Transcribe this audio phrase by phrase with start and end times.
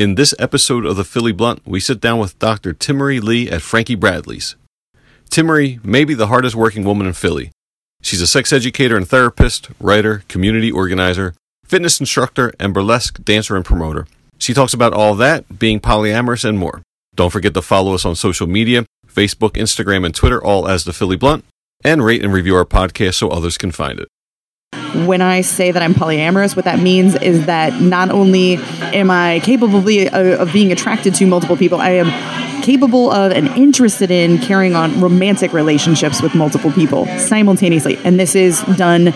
[0.00, 2.72] In this episode of the Philly Blunt, we sit down with Dr.
[2.72, 4.56] Timaree Leigh at Frankie Bradley's.
[5.28, 7.50] Timaree may be the hardest working woman in Philly.
[8.00, 11.34] She's a sex educator and therapist, writer, community organizer,
[11.66, 14.06] fitness instructor, and burlesque dancer and promoter.
[14.38, 16.80] She talks about all that, being polyamorous, and more.
[17.14, 20.94] Don't forget to follow us on social media Facebook, Instagram, and Twitter, all as the
[20.94, 21.44] Philly Blunt,
[21.84, 24.08] and rate and review our podcast so others can find it.
[25.06, 29.40] When I say that I'm polyamorous, what that means is that not only am I
[29.40, 34.38] capable uh, of being attracted to multiple people, I am capable of and interested in
[34.38, 37.96] carrying on romantic relationships with multiple people simultaneously.
[38.04, 39.12] And this is done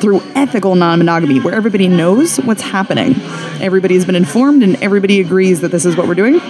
[0.00, 3.14] through ethical non monogamy, where everybody knows what's happening.
[3.60, 6.40] Everybody's been informed and everybody agrees that this is what we're doing.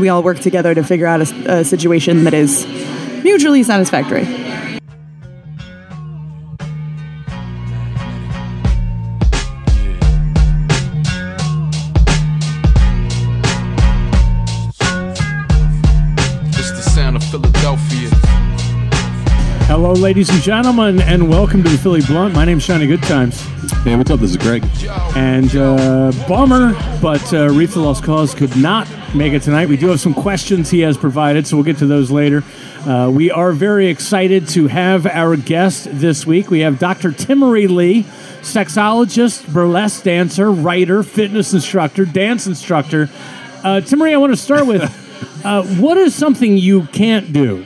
[0.00, 2.66] We all work together to figure out a, a situation that is
[3.22, 4.24] mutually satisfactory.
[19.94, 22.34] Hello, ladies and gentlemen, and welcome to the Philly Blunt.
[22.34, 23.40] My name's Shiny Good Times,
[23.84, 24.18] Hey, what's up?
[24.18, 24.64] This is Greg.
[25.14, 29.68] and uh, bummer, but uh, Reef the Lost Cause could not make it tonight.
[29.68, 32.42] We do have some questions he has provided, so we'll get to those later.
[32.84, 36.50] Uh, we are very excited to have our guest this week.
[36.50, 37.12] We have Dr.
[37.12, 38.02] Timaree Leigh,
[38.42, 43.02] sexologist, burlesque dancer, writer, fitness instructor, dance instructor.
[43.62, 44.82] Uh, Timaree, I want to start with
[45.44, 47.64] uh, what is something you can't do?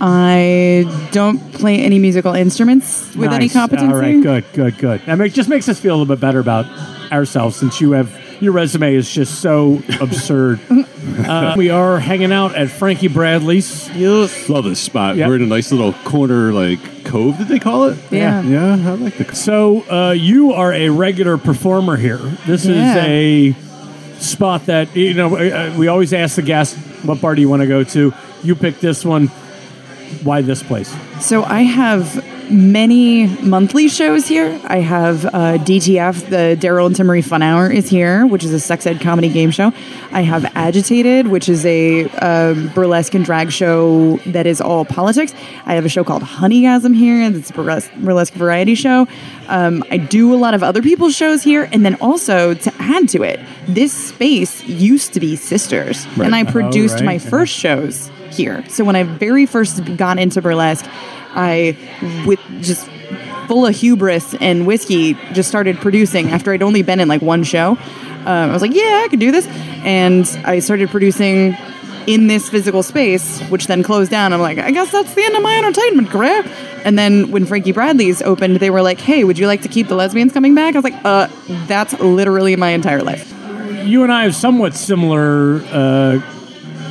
[0.00, 3.52] I don't play any musical instruments with any Nice.
[3.52, 3.92] competency.
[3.94, 5.00] All right, good, good, good.
[5.06, 6.66] That make, just makes us feel a little bit better about
[7.12, 8.10] ourselves since you have
[8.40, 10.60] your resume is just so absurd.
[11.26, 13.88] Uh, we are hanging out at Frankie Bradley's.
[13.90, 14.48] Yes.
[14.48, 15.16] Love this spot.
[15.16, 15.28] Yep.
[15.28, 17.36] We're in a nice little corner, like cove.
[17.38, 17.98] Did they call it?
[18.12, 18.40] Yeah.
[18.42, 19.34] Yeah, I like the.
[19.34, 22.18] So uh, you are a regular performer here.
[22.46, 23.04] This Yeah.
[23.06, 25.36] is a spot that you know.
[25.36, 28.54] uh, We always ask the guests, "What bar do you want to go to?" You
[28.54, 29.32] pick this one.
[30.22, 30.94] Why this place?
[31.20, 34.58] So I have many monthly shows here.
[34.64, 38.60] I have uh, DTF, the Daryl and Timaree Fun Hour, is here, which is a
[38.60, 39.72] sex ed comedy game show.
[40.12, 45.34] I have Agitated, which is a um, burlesque and drag show that is all politics.
[45.66, 47.28] I have a show called Honeygasm here.
[47.30, 49.06] That's a burlesque, burlesque variety show.
[49.48, 53.08] Um, I do a lot of other people's shows here, and then also to add
[53.10, 58.10] to it, this space used to be Sisters, and I produced right, my first shows
[58.30, 58.64] here.
[58.68, 60.86] So when I very first got into burlesque,
[61.34, 61.76] I
[62.26, 62.88] with just
[63.46, 67.44] full of hubris and whiskey just started producing after I'd only been in like one
[67.44, 67.78] show.
[68.20, 71.56] Um, I was like, yeah, I could do this, and I started producing
[72.06, 74.32] in this physical space, which then closed down.
[74.32, 76.44] I'm like, I guess that's the end of my entertainment career.
[76.84, 79.88] And then when Frankie Bradley's opened, they were like, hey, would you like to keep
[79.88, 80.74] the lesbians coming back?
[80.74, 81.28] I was like, uh,
[81.66, 83.32] that's literally my entire life.
[83.84, 86.20] you and I have somewhat similar, uh,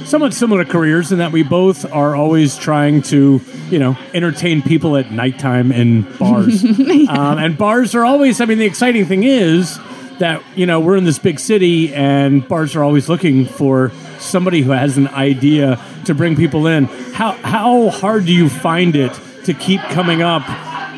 [0.08, 4.96] somewhat similar careers in that we both are always trying to, you know, entertain people
[4.98, 6.64] at nighttime in bars.
[7.10, 8.42] um, and bars are always.
[8.42, 9.78] I mean, the exciting thing is
[10.20, 14.62] that you know we're in this big city, and bars are always looking for somebody
[14.62, 16.86] who has an idea to bring people in.
[16.86, 19.14] How how hard do you find it
[19.44, 20.44] to keep coming up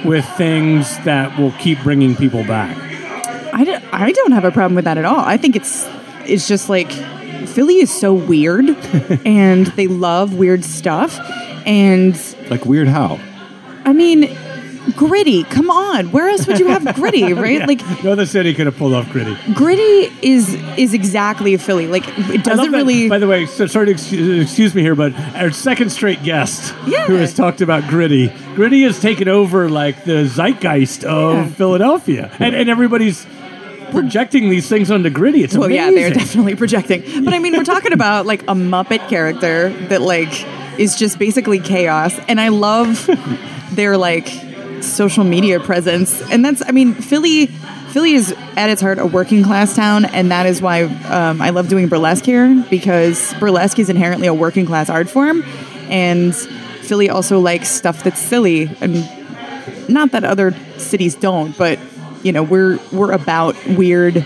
[0.06, 2.78] with things that will keep bringing people back?
[3.54, 5.20] I don't, I don't have a problem with that at all.
[5.20, 5.88] I think it's
[6.26, 6.92] it's just like
[7.48, 8.70] Philly is so weird
[9.26, 11.20] and they love weird stuff
[11.66, 12.16] and
[12.50, 13.20] Like weird how?
[13.86, 14.36] I mean
[14.96, 15.44] gritty.
[15.44, 16.12] Come on.
[16.12, 17.68] Where else would you have gritty, right?
[17.68, 19.36] Like No other city could have pulled off gritty.
[19.54, 21.86] gritty is is exactly Philly.
[21.88, 25.14] Like it doesn't really By the way, so, sorry to excuse, excuse me here, but
[25.36, 27.06] our second straight guest Yeah.
[27.06, 31.48] who has talked about gritty, gritty has taken over like the zeitgeist of Yeah.
[31.50, 33.26] Philadelphia, and, and everybody's
[33.92, 35.44] projecting these things onto gritty.
[35.44, 35.94] It's Well, amazing.
[35.98, 37.02] yeah, they're definitely projecting.
[37.24, 40.46] But I mean, we're talking about like a Muppet character that like
[40.80, 43.10] is just basically chaos, and I love
[43.72, 44.28] their like
[44.82, 46.22] social media presence.
[46.32, 47.48] And that's, I mean, Philly.
[47.90, 51.50] Philly is at its heart a working class town, and that is why um, I
[51.50, 55.44] love doing burlesque here because burlesque is inherently a working class art form,
[55.90, 59.10] and Philly also likes stuff that's silly, and
[59.90, 61.80] not that other cities don't, but
[62.24, 64.26] you know we're we're about weird.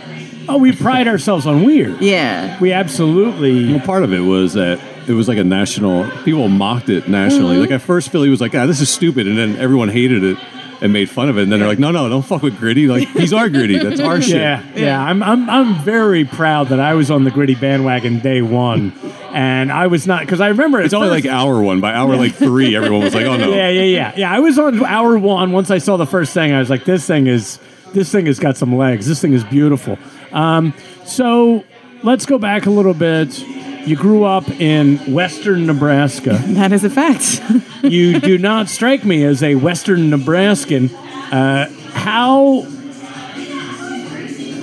[0.49, 2.01] oh, we pride ourselves on weird.
[2.01, 3.73] Yeah, We absolutely.
[3.73, 6.09] Well, part of it was that it was like a national.
[6.23, 7.53] People mocked it nationally.
[7.53, 7.61] Mm-hmm.
[7.61, 10.37] Like at first, Philly was like, "Ah, this is stupid," and then everyone hated it
[10.81, 11.43] and made fun of it.
[11.43, 12.87] And then they're like, "No, no, don't fuck with gritty.
[12.87, 13.77] Like he's our gritty.
[13.79, 15.01] That's our shit." Yeah, yeah.
[15.01, 18.91] I'm, I'm, I'm very proud that I was on the gritty bandwagon day one,
[19.33, 21.79] and I was not because I remember at It's only first- like hour one.
[21.81, 24.31] By hour like three, everyone was like, "Oh no." Yeah, yeah, yeah, yeah.
[24.33, 25.51] I was on hour one.
[25.51, 27.59] Once I saw the first thing, I was like, "This thing is,
[27.93, 29.07] this thing has got some legs.
[29.07, 29.97] This thing is beautiful."
[30.31, 30.73] Um,
[31.05, 31.63] so
[32.03, 33.39] let's go back a little bit.
[33.85, 36.41] You grew up in western Nebraska.
[36.53, 37.41] That is a fact.
[37.83, 40.89] you do not strike me as a Western Nebraskan.
[40.95, 42.65] Uh, how?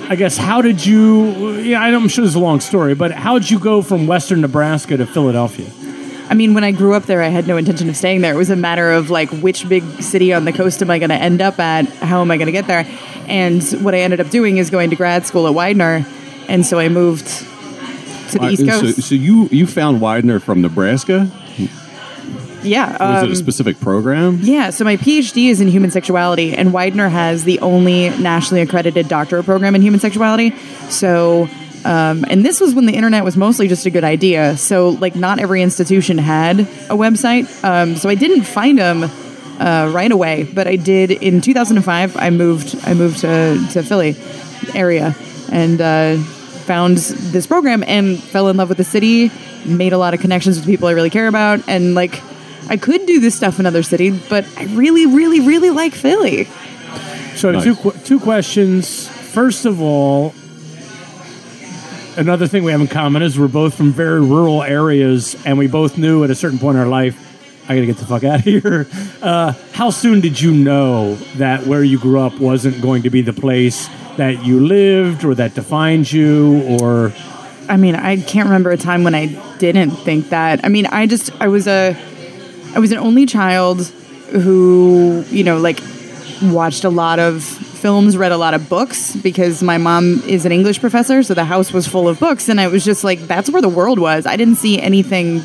[0.09, 1.51] I guess how did you?
[1.59, 4.97] Yeah, I'm sure it's a long story, but how did you go from Western Nebraska
[4.97, 5.69] to Philadelphia?
[6.31, 8.33] I mean, when I grew up there, I had no intention of staying there.
[8.33, 11.09] It was a matter of like, which big city on the coast am I going
[11.09, 11.85] to end up at?
[11.87, 12.87] How am I going to get there?
[13.27, 16.05] And what I ended up doing is going to grad school at Widener,
[16.47, 19.01] and so I moved to the Uh, East so, Coast.
[19.03, 21.29] so you you found Widener from Nebraska?
[22.63, 24.39] yeah, Was it um, a specific program?
[24.41, 29.07] Yeah, so my PhD is in human sexuality, and Widener has the only nationally accredited
[29.09, 30.53] doctorate program in human sexuality.
[30.89, 31.49] So,
[31.85, 34.57] um, and this was when the internet was mostly just a good idea.
[34.57, 37.47] So, like, not every institution had a website.
[37.63, 39.03] Um, so I didn't find them
[39.59, 42.17] uh, right away, but I did in 2005.
[42.17, 42.75] I moved.
[42.83, 44.15] I moved to to Philly
[44.75, 45.15] area
[45.51, 49.31] and uh, found this program and fell in love with the city.
[49.65, 52.21] Made a lot of connections with people I really care about, and like.
[52.69, 56.45] I could do this stuff in other cities, but I really, really, really like Philly.
[57.35, 57.63] So Nice.
[57.63, 59.07] two qu- two questions.
[59.07, 60.33] First of all,
[62.17, 65.67] another thing we have in common is we're both from very rural areas, and we
[65.67, 67.17] both knew at a certain point in our life,
[67.69, 68.87] I got to get the fuck out of here.
[69.21, 73.21] Uh, how soon did you know that where you grew up wasn't going to be
[73.21, 73.87] the place
[74.17, 77.13] that you lived, or that defined you, or
[77.69, 79.27] I mean, I can't remember a time when I
[79.57, 80.65] didn't think that.
[80.65, 81.95] I mean, I just I was a
[82.75, 83.81] I was an only child
[84.31, 85.79] who, you know, like
[86.41, 90.51] watched a lot of films, read a lot of books because my mom is an
[90.51, 93.49] English professor, so the house was full of books and I was just like that's
[93.49, 94.25] where the world was.
[94.25, 95.41] I didn't see anything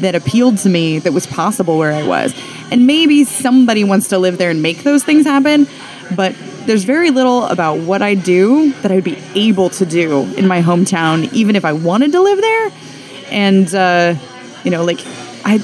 [0.00, 2.34] that appealed to me that was possible where I was.
[2.70, 5.66] And maybe somebody wants to live there and make those things happen,
[6.16, 6.34] but
[6.66, 10.62] there's very little about what I do that I'd be able to do in my
[10.62, 12.72] hometown, even if I wanted to live there.
[13.30, 14.14] And, uh,
[14.64, 15.00] you know, like,
[15.44, 15.58] I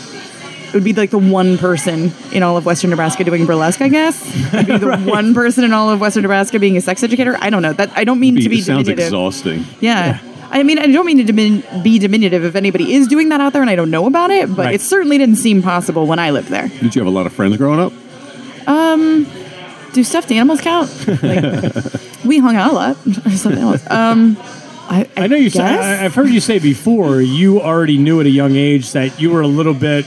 [0.73, 4.55] would be like the one person in all of Western Nebraska doing burlesque, I guess.
[4.55, 7.37] I'd be the one person in all of Western Nebraska being a sex educator.
[7.41, 7.73] I don't know.
[7.73, 9.07] That I don't mean to be it sounds diminutive.
[9.07, 9.65] exhausting.
[9.81, 10.21] Yeah.
[10.53, 13.53] I mean, I don't mean to dimin- be diminutive if anybody is doing that out
[13.53, 14.75] there and I don't know about it, but Right.
[14.75, 16.67] it certainly didn't seem possible when I lived there.
[16.81, 17.93] Did you have a lot of friends growing up?
[18.67, 19.27] Um,
[19.93, 20.91] Do stuffed animals count?
[21.23, 21.75] Like,
[22.25, 22.97] we hung out a lot.
[23.31, 23.87] Stuffed animals.
[23.89, 24.37] Um,
[24.89, 25.85] I, I, I know you guess?
[25.85, 29.31] I, I've heard you say before you already knew at a young age that you
[29.31, 30.05] were a little bit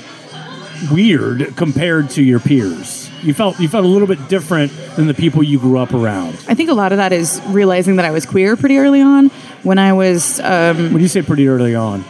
[0.91, 3.09] weird compared to your peers.
[3.21, 6.33] You felt you felt a little bit different than the people you grew up around.
[6.47, 9.29] I think a lot of that is realizing that I was queer pretty early on.
[9.63, 12.03] When I was, um, When you say pretty early on,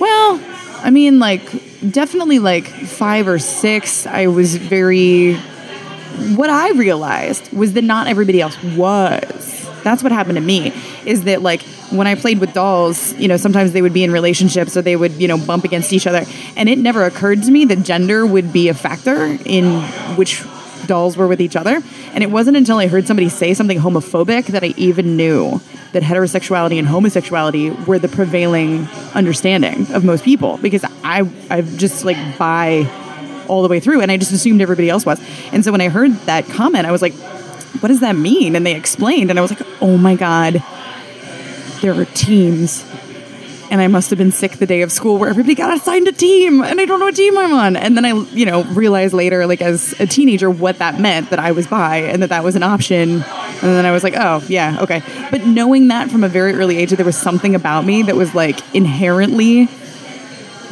[0.00, 0.40] well,
[0.82, 1.42] I mean, like,
[1.88, 5.36] definitely like five or six, I was very.
[6.34, 9.68] What I realized was that not everybody else was.
[9.84, 10.72] That's what happened to me.
[11.06, 14.12] Is that like when I played with dolls, you know, sometimes they would be in
[14.12, 16.24] relationships or they would, you know, bump against each other.
[16.56, 19.82] And it never occurred to me that gender would be a factor in
[20.16, 20.42] which
[20.86, 21.82] dolls were with each other.
[22.14, 25.60] And it wasn't until I heard somebody say something homophobic that I even knew
[25.92, 32.04] that heterosexuality and homosexuality were the prevailing understanding of most people because I I've just
[32.04, 32.88] like by
[33.48, 35.20] all the way through and I just assumed everybody else was.
[35.52, 37.14] And so when I heard that comment, I was like,
[37.80, 38.54] what does that mean?
[38.54, 40.62] And they explained and I was like, oh my God,
[41.80, 42.84] there are teams.
[43.70, 46.12] And I must have been sick the day of school where everybody got assigned a
[46.12, 47.76] team and I don't know what team I'm on.
[47.76, 51.38] And then I, you know, realized later, like as a teenager, what that meant that
[51.38, 53.10] I was bi and that that was an option.
[53.12, 55.02] And then I was like, oh, yeah, okay.
[55.30, 58.34] But knowing that from a very early age, there was something about me that was
[58.34, 59.68] like inherently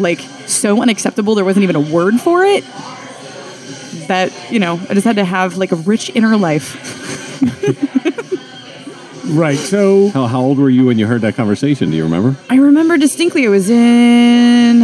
[0.01, 2.65] like so unacceptable, there wasn't even a word for it.
[4.09, 6.77] That, you know, I just had to have like a rich inner life.
[9.31, 9.59] right?
[9.59, 11.91] So How, how old were you when you heard that conversation?
[11.91, 12.37] Do you remember?
[12.51, 14.81] I remember distinctly it was in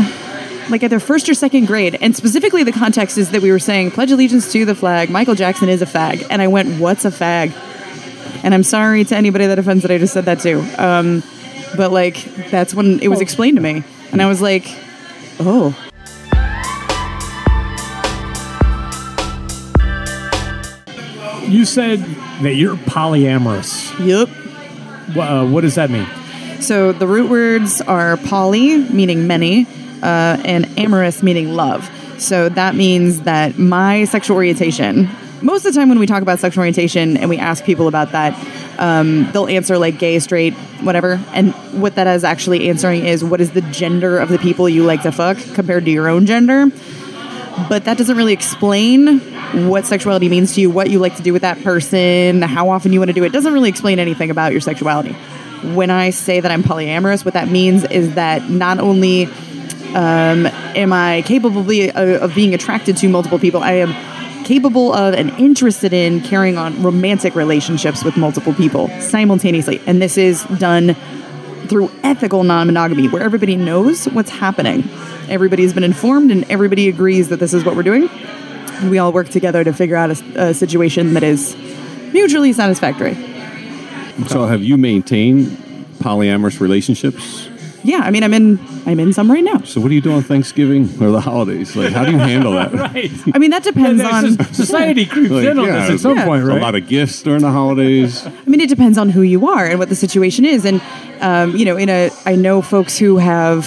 [0.70, 1.96] like either first or second grade.
[2.00, 5.10] And specifically the context is that we were saying pledge allegiance to the flag.
[5.10, 6.26] Michael Jackson is a fag.
[6.30, 7.52] And I went, what's a fag?
[8.42, 10.64] And I'm sorry to anybody that offends that I just said that too.
[10.78, 11.22] Um,
[11.76, 13.84] but like that's when it was explained to me.
[14.12, 14.64] And I was like,
[15.40, 15.76] oh.
[21.54, 22.00] You said
[22.42, 23.92] that you're polyamorous.
[24.04, 24.28] Yep.
[25.16, 26.06] Uh, what does that mean?
[26.61, 29.66] So the root words are poly, meaning many,
[30.02, 31.88] uh, and amorous, meaning love.
[32.18, 35.08] So that means that my sexual orientation,
[35.42, 38.12] most of the time when we talk about sexual orientation and we ask people about
[38.12, 38.34] that,
[38.78, 41.20] um, they'll answer like gay, straight, whatever.
[41.32, 44.84] And what that is actually answering is what is the gender of the people you
[44.84, 46.70] like to fuck compared to your own gender.
[47.68, 49.20] But that doesn't really explain
[49.68, 52.92] what sexuality means to you, what you like to do with that person, how often
[52.92, 53.28] you want to do it.
[53.28, 55.14] It doesn't really explain anything about your sexuality.
[55.73, 59.26] when I say that I'm polyamorous, what that means is that not only
[59.94, 65.14] um, am I capable of, of being attracted to multiple people, I am capable of
[65.14, 69.80] and interested in carrying on romantic relationships with multiple people simultaneously.
[69.87, 70.96] And this is done
[71.68, 74.85] through ethical non monogamy, where everybody knows what's happening.
[75.28, 78.09] Everybody's been informed and everybody agrees that this is what we're doing.
[78.90, 81.56] We all work together to figure out a, a situation that is
[82.12, 83.14] mutually satisfactory.
[84.28, 85.47] So, have you maintained
[85.99, 87.49] polyamorous relationships?
[87.85, 89.59] Yeah, I mean, I'm in I'm in some right now.
[89.59, 91.76] So, what do you do on Thanksgiving or the holidays?
[91.76, 92.73] Like, how do you handle that?
[92.94, 93.11] right.
[93.35, 94.38] I mean, that depends on.
[94.54, 96.25] society creeps Like, in on yeah, this at some yeah.
[96.25, 98.26] point, A lot of gifts during the holidays.
[98.26, 100.64] I mean, it depends on who you are and what the situation is.
[100.64, 100.80] And,
[101.21, 103.66] um, you know, in a, I know folks who have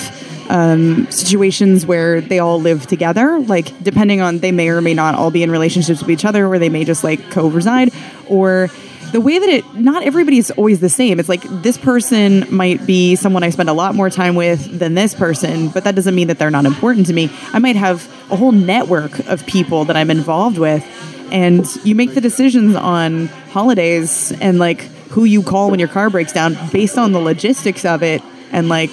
[0.49, 5.15] um, situations where they all live together, like depending on, they may or may not
[5.15, 7.93] all be in relationships with each other, or they may just like co reside,
[8.27, 8.69] or
[9.11, 11.19] the way that it, not everybody is always the same.
[11.19, 14.95] It's like this person might be someone I spend a lot more time with than
[14.95, 17.31] this person, but that doesn't mean that they're not important to me.
[17.53, 20.85] I might have a whole network of people that I'm involved with
[21.31, 26.09] and you make the decisions on holidays and like who you call when your car
[26.09, 28.21] breaks down based on the logistics of it
[28.51, 28.91] and like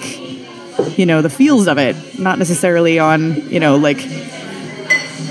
[0.97, 3.97] you know the feels of it not necessarily on you know like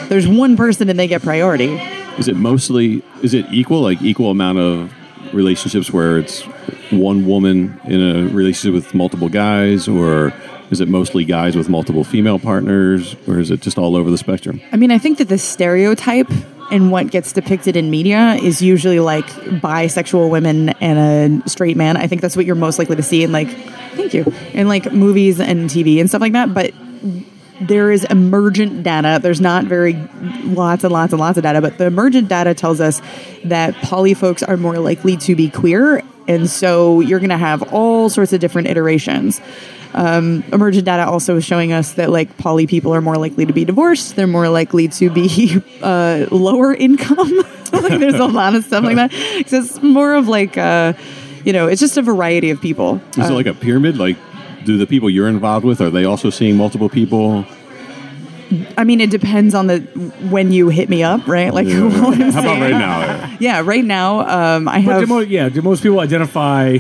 [0.09, 1.75] there's one person and they get priority
[2.19, 4.93] Is it mostly, is it equal, like equal amount of
[5.35, 6.43] relationships where it's
[6.93, 10.33] one woman in a relationship with multiple guys, or
[10.71, 14.19] is it mostly guys with multiple female partners, or is it just all over the
[14.19, 14.61] spectrum?
[14.73, 16.31] i mean i think that the stereotype
[16.71, 21.97] and what gets depicted in media is usually like bisexual women and a straight man
[21.97, 23.51] i think that's what you're most likely to see in like
[23.95, 26.73] thank you in like movies and tv and stuff like that but
[27.61, 29.21] there is emergent data.
[29.23, 29.95] There's not very
[30.45, 33.01] lots and lots and lots of data, but the emergent data tells us
[33.45, 37.63] that poly folks are more likely to be queer, and so you're going to have
[37.73, 39.41] all sorts of different iterations.
[39.95, 43.53] Um, emergent data also is showing us that like poly people are more likely to
[43.53, 44.17] be divorced.
[44.17, 47.33] They're more likely to be uh, lower income.
[47.73, 49.13] like there's a lot of stuff like that.
[49.49, 50.95] So it's more of like uh,
[51.45, 53.01] you know, it's just a variety of people.
[53.17, 53.97] Is it like a pyramid?
[53.99, 54.17] Like,
[54.65, 57.45] do the people you're involved with are they also seeing multiple people?
[58.79, 59.81] I mean, it depends on the
[60.31, 61.53] when you hit me up, right?
[61.53, 61.83] Like, Yeah.
[62.03, 63.37] what I'm How about right now?
[63.41, 64.21] Yeah, right now,
[64.57, 65.31] um, I But do have.
[65.31, 66.79] yeah, do most people identify,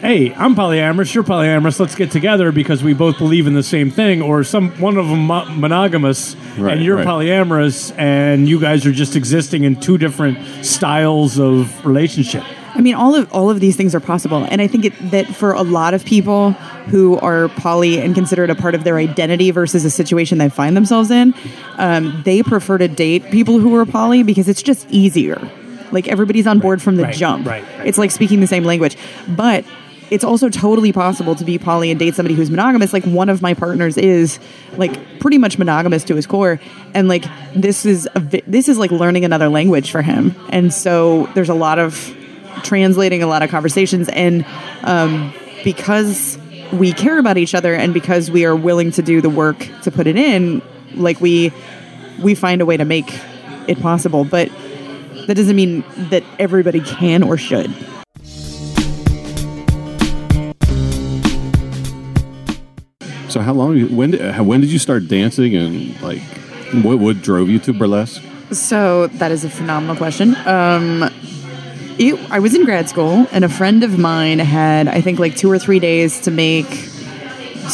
[0.00, 3.90] hey, I'm polyamorous, you're polyamorous, let's get together because we both believe in the same
[3.90, 7.06] thing, or some one of them mo- monogamous Right, and you're right.
[7.06, 12.42] polyamorous, and you guys are just existing in two different styles of relationship.
[12.74, 15.26] I mean, all of all of these things are possible, and I think it, that
[15.26, 16.52] for a lot of people
[16.92, 20.48] who are poly and consider it a part of their identity versus a situation they
[20.48, 21.34] find themselves in,
[21.76, 25.40] um, they prefer to date people who are poly because it's just easier.
[25.90, 27.46] Like everybody's on board from the right, jump.
[27.46, 27.86] right, right.
[27.86, 28.96] It's like speaking the same language,
[29.28, 29.64] but.
[30.10, 32.92] It's also totally possible to be poly and date somebody who's monogamous.
[32.92, 34.38] Like one of my partners is
[34.76, 36.60] like pretty much monogamous to his core,
[36.94, 37.24] and like
[37.54, 40.34] this is a, vi- this is like learning another language for him.
[40.50, 42.14] And so there's a lot of
[42.62, 44.44] translating a lot of conversations and
[44.82, 45.32] um,
[45.64, 46.38] because
[46.72, 49.90] we care about each other and because we are willing to do the work to
[49.90, 50.62] put it in
[50.94, 51.52] like we
[52.20, 53.06] we find a way to make
[53.68, 54.50] it possible but
[55.26, 57.72] that doesn't mean that everybody can or should
[63.28, 63.94] So, how long?
[63.94, 66.20] When did, when did you start dancing, and like,
[66.82, 68.22] what what drove you to burlesque?
[68.50, 70.34] So that is a phenomenal question.
[70.46, 71.10] Um,
[71.98, 75.36] it, I was in grad school, and a friend of mine had, I think, like
[75.36, 76.66] two or three days to make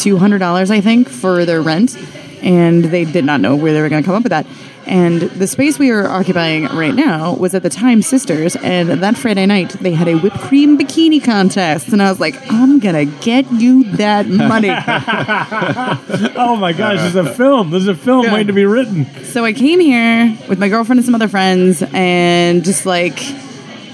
[0.01, 1.97] two hundred dollars, I think, for their rent,
[2.43, 4.45] and they did not know where they were going to come up with that.
[4.87, 9.17] And the space we are occupying right now was at the time Sisters, and that
[9.17, 13.05] Friday night they had a whipped cream bikini contest, and I was like, I'm gonna
[13.05, 14.69] get you that money.
[16.37, 17.71] Oh my gosh, there's a film.
[17.71, 18.33] There's a film Yeah.
[18.33, 19.05] waiting to be written.
[19.25, 23.17] So I came here with my girlfriend and some other friends and just like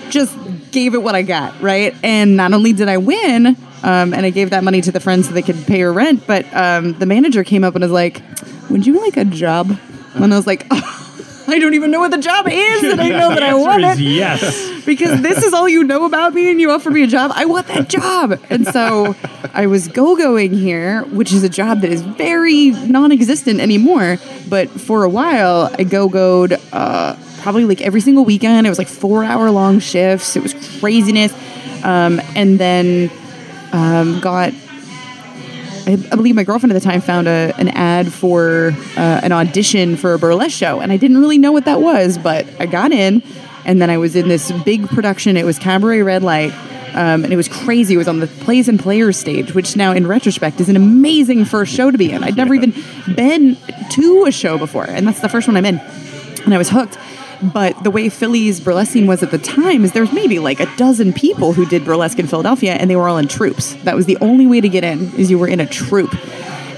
[0.09, 0.37] just
[0.71, 1.95] gave it what I got, right?
[2.03, 3.47] And not only did I win,
[3.83, 6.27] um, and I gave that money to the friends so they could pay her rent,
[6.27, 8.21] but um, the manager came up and was like,
[8.69, 9.77] "Would you like a job?"
[10.15, 13.29] And I was like, "I don't even know what the job is, and I know
[13.29, 14.71] that I want it." yes.
[14.85, 17.31] because this is all you know about me and you offer me a job.
[17.35, 18.39] I want that job.
[18.49, 19.15] And so
[19.53, 24.17] I was go going here, which is a job that is very non existent anymore.
[24.49, 28.65] But for a while, I go goed uh, probably like every single weekend.
[28.65, 31.33] It was like four hour long shifts, it was craziness.
[31.83, 33.09] Um, and then
[33.71, 34.53] um, got
[35.87, 39.31] I, I believe my girlfriend at the time found a, an ad for uh, an
[39.31, 42.65] audition for a burlesque show, and I didn't really know what that was, but I
[42.65, 43.23] got in,
[43.65, 45.37] and then I was in this big production.
[45.37, 46.53] It was Cabaret Red Light,
[46.93, 47.93] Um, and it was crazy.
[47.93, 51.45] It was on the Plays and Players stage, which now, in retrospect, is an amazing
[51.45, 52.21] first show to be in.
[52.21, 52.73] I'd never even
[53.15, 53.55] been
[53.91, 55.79] to a show before, and that's the first one I'm in.
[56.43, 56.97] And I was hooked.
[57.41, 60.59] But the way Philly's burlesque scene was at the time is there was maybe like
[60.59, 63.73] a dozen people who did burlesque in Philadelphia, and they were all in troupes.
[63.83, 66.15] That was the only way to get in is you were in a troupe.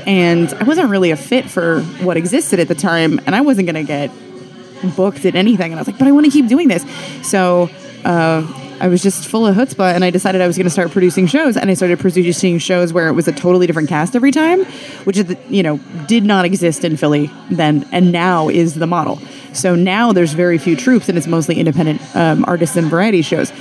[0.07, 3.67] And I wasn't really a fit for what existed at the time, and I wasn't
[3.67, 4.11] going to get
[4.95, 5.71] booked at anything.
[5.71, 6.85] And I was like, but I want to keep doing this.
[7.27, 7.69] So
[8.03, 8.45] uh,
[8.79, 11.27] I was just full of chutzpah, and I decided I was going to start producing
[11.27, 11.55] shows.
[11.55, 14.65] And I started producing shows where it was a totally different cast every time,
[15.05, 15.77] which is, you know,
[16.07, 19.19] did not exist in Philly then, and now is the model.
[19.53, 23.51] So now there's very few troupes, and it's mostly independent um, artists and variety shows.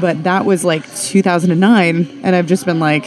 [0.00, 3.06] But that was like 2009, and I've just been like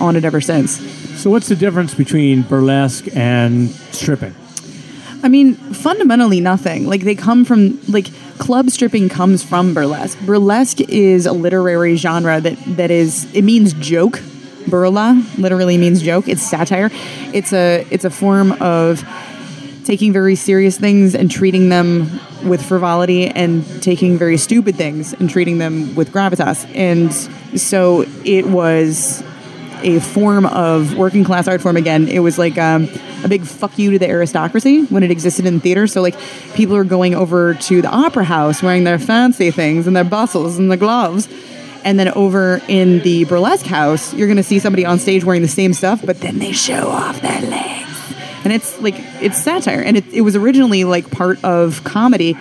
[0.00, 0.78] on it ever since.
[1.20, 4.34] So, what's the difference between burlesque and stripping?
[5.22, 6.86] I mean, fundamentally nothing.
[6.86, 8.08] Like they come from like
[8.38, 10.18] club stripping comes from burlesque.
[10.20, 14.18] Burlesque is a literary genre that that is it means joke.
[14.66, 16.28] Burla literally means joke.
[16.28, 16.90] It's satire.
[17.32, 19.02] It's a it's a form of
[19.84, 25.30] taking very serious things and treating them with frivolity and taking very stupid things and
[25.30, 26.68] treating them with gravitas.
[26.74, 27.12] And
[27.58, 29.22] so it was
[29.82, 32.08] a form of working class art form again.
[32.08, 32.88] It was like um,
[33.22, 35.86] a big fuck you to the aristocracy when it existed in theater.
[35.86, 36.16] So like
[36.54, 40.58] people are going over to the opera house wearing their fancy things and their bustles
[40.58, 41.28] and the gloves.
[41.84, 45.42] And then over in the burlesque house, you're going to see somebody on stage wearing
[45.42, 47.83] the same stuff, but then they show off their legs.
[48.44, 49.80] And it's like, it's satire.
[49.80, 52.36] And it, it was originally like part of comedy.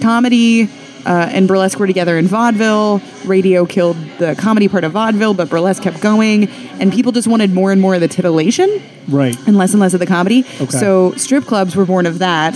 [0.00, 0.64] Comedy
[1.04, 3.00] uh, and burlesque were together in vaudeville.
[3.24, 6.48] Radio killed the comedy part of vaudeville, but burlesque kept going.
[6.80, 9.36] And people just wanted more and more of the titillation Right.
[9.46, 10.40] and less and less of the comedy.
[10.60, 10.66] Okay.
[10.78, 12.54] So strip clubs were born of that.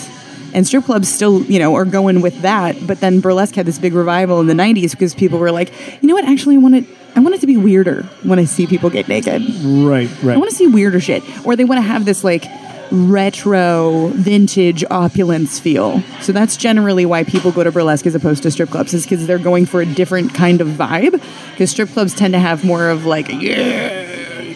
[0.54, 2.76] And strip clubs still, you know, are going with that.
[2.86, 6.08] But then burlesque had this big revival in the '90s because people were like, you
[6.08, 6.24] know what?
[6.24, 6.84] Actually, I want it.
[7.14, 9.42] I want it to be weirder when I see people get naked.
[9.64, 10.08] Right.
[10.22, 10.34] Right.
[10.34, 12.44] I want to see weirder shit, or they want to have this like
[12.90, 16.02] retro, vintage opulence feel.
[16.20, 19.26] So that's generally why people go to burlesque as opposed to strip clubs, is because
[19.26, 21.20] they're going for a different kind of vibe.
[21.50, 24.04] Because strip clubs tend to have more of like, yeah,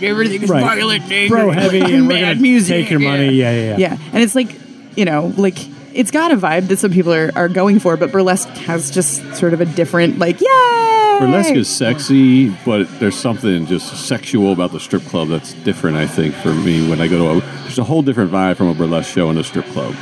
[0.03, 0.63] everything's Right.
[0.65, 3.31] violent, Bro heavy, and we're gonna music, take your money.
[3.33, 3.77] Yeah, yeah, yeah.
[3.79, 4.55] yeah, and it's like,
[4.97, 5.57] you know, like
[5.93, 9.35] it's got a vibe that some people are, are going for, but burlesque has just
[9.35, 11.00] sort of a different, like, yeah.
[11.21, 15.97] Burlesque is sexy, but there's something just sexual about the strip club that's different.
[15.97, 18.69] I think for me when I go to a there's a whole different vibe from
[18.69, 19.95] a burlesque show in a strip club.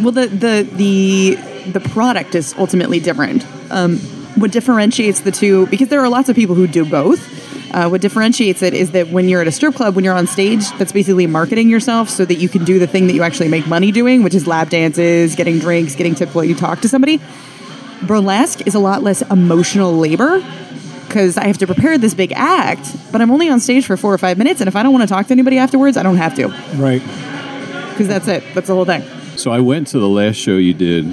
[0.00, 3.46] Well, the the the the product is ultimately different.
[3.70, 3.98] Um,
[4.36, 7.20] what differentiates the two, because there are lots of people who do both.
[7.74, 10.26] Uh, what differentiates it is that when you're at a strip club, when you're on
[10.26, 13.48] stage, that's basically marketing yourself so that you can do the thing that you actually
[13.48, 16.88] make money doing, which is lap dances, getting drinks, getting tipped while you talk to
[16.88, 17.20] somebody.
[18.02, 20.42] Burlesque is a lot less emotional labor
[21.12, 24.14] because I have to prepare this big act, but I'm only on stage for four
[24.14, 26.16] or five minutes, and if I don't want to talk to anybody afterwards, I don't
[26.16, 27.02] have to Right.
[27.90, 28.42] because that's it.
[28.54, 29.02] That's the whole thing.
[29.36, 31.04] So I went to the last show you did.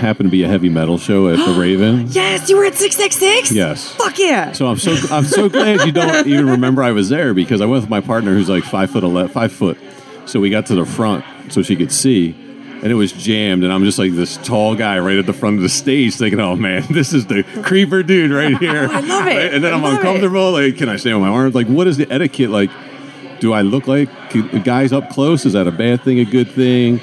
[0.00, 2.08] Happened to be a heavy metal show at the Raven.
[2.10, 3.52] Yes, you were at six six six.
[3.52, 3.88] Yes.
[3.94, 4.50] Fuck yeah.
[4.52, 7.64] So I'm so I'm so glad you don't even remember I was there because I
[7.66, 9.78] went with my partner who's like five foot ele- five foot.
[10.26, 12.34] So we got to the front so she could see,
[12.82, 13.64] and it was jammed.
[13.64, 16.40] And I'm just like this tall guy right at the front of the stage, thinking,
[16.40, 19.30] "Oh man, this is the creeper dude right here." I love it.
[19.30, 19.52] Right?
[19.54, 19.96] And then I I'm love it.
[19.98, 20.52] uncomfortable.
[20.52, 21.54] Like, can I stand on my arms?
[21.54, 22.50] Like, what is the etiquette?
[22.50, 22.70] Like,
[23.40, 25.46] do I look like the guys up close?
[25.46, 26.18] Is that a bad thing?
[26.18, 27.00] A good thing?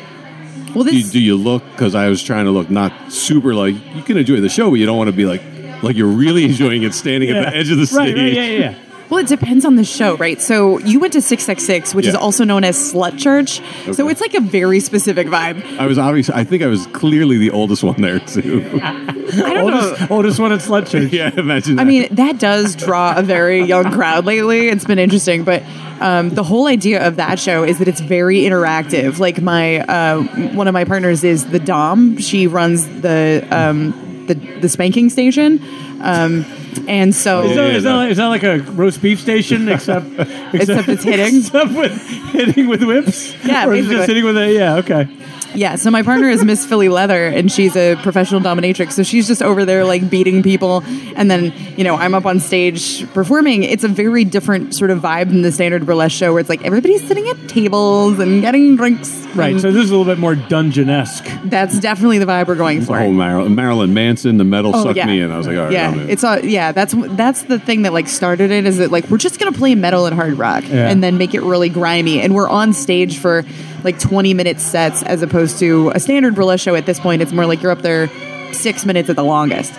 [0.73, 3.53] well, do you, this do you look because i was trying to look not super
[3.55, 5.41] like you can enjoy the show but you don't want to be like
[5.81, 8.59] like you're really enjoying it standing at the edge of the stage right, yeah, yeah,
[8.59, 8.75] yeah.
[9.09, 10.41] Well, it depends on the show, right?
[10.41, 13.61] So you went to six six six, which is also known as slut church.
[13.93, 15.63] So it's like a very specific vibe.
[15.79, 19.71] i was obviously i think i was clearly the oldest one there too I don't
[19.71, 19.89] know.
[19.89, 21.11] Oldest, oldest one at Slut Church.
[21.19, 24.67] yeah imagine I mean, that does draw a very young crowd lately.
[24.69, 25.63] It's been interesting, but
[25.99, 29.17] um, the whole idea of that show is that it's very interactive.
[29.19, 30.21] Like my uh,
[30.53, 32.17] one of my partners is the Dom.
[32.17, 35.59] She runs the um, the, the spanking station,
[36.01, 36.45] um,
[36.88, 37.97] and so Is, that, Yeah, is, that no.
[37.97, 40.05] like, is that like a roast beef station except
[40.53, 41.38] Except it's hitting.
[41.39, 43.33] except with hitting with whips?
[43.45, 43.95] Yeah, or is it basically.
[43.95, 44.75] just hitting with a yeah.
[44.77, 45.07] Okay.
[45.55, 48.91] Yeah, so my partner is Miss Philly Leather, and she's a professional dominatrix.
[48.93, 50.83] So she's just over there like beating people,
[51.15, 53.63] and then you know I'm up on stage performing.
[53.63, 56.63] It's a very different sort of vibe than the standard burlesque show, where it's like
[56.63, 59.11] everybody's sitting at tables and getting drinks.
[59.35, 59.59] Right.
[59.59, 61.49] So this is a little bit more dungeonesque.
[61.49, 62.97] that's definitely the vibe we're going for.
[62.97, 65.05] oh Marilyn, Marilyn Manson the metal Oh, sucked yeah.
[65.05, 66.09] me in i was like all right yeah, I'm in.
[66.09, 66.71] it's all yeah.
[66.71, 68.65] That's that's the thing that like started it.
[68.65, 70.89] Is that like we're just gonna play metal and hard rock, Yeah.
[70.89, 73.43] and then make it really grimy, and we're on stage for
[73.86, 76.76] like twenty minute sets as opposed to a standard burlesque show.
[76.76, 78.10] At this point, it's more like you're up there
[78.52, 79.74] six minutes at the longest.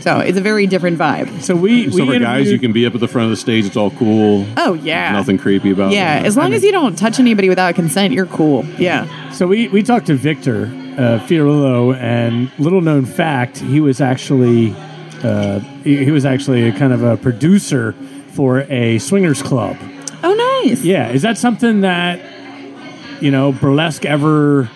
[0.00, 1.42] So it's a very different vibe.
[1.42, 3.36] So we So we for guys, you can be up at the front of the
[3.36, 3.64] stage.
[3.66, 4.44] It's all cool.
[4.56, 5.12] Oh yeah.
[5.12, 6.26] Nothing creepy about Yeah, it.
[6.26, 8.64] as long as you don't touch anybody without consent, you're cool.
[8.78, 9.30] Yeah.
[9.30, 10.64] So we, we talked to Victor
[10.98, 14.74] uh, Fiorillo, and little known fact, he was actually
[15.22, 17.94] uh, he, he was actually a kind of a producer
[18.32, 19.76] for a swingers club.
[20.24, 20.82] Oh, nice.
[20.82, 22.20] Yeah, is that something that
[23.22, 24.68] you know burlesque ever